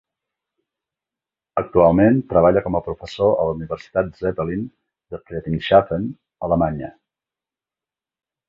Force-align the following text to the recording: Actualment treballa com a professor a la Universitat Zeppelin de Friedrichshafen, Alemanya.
Actualment 1.61 2.17
treballa 2.31 2.63
com 2.69 2.77
a 2.79 2.81
professor 2.89 3.35
a 3.35 3.45
la 3.49 3.53
Universitat 3.57 4.09
Zeppelin 4.23 4.67
de 5.17 5.21
Friedrichshafen, 5.29 6.09
Alemanya. 6.49 6.91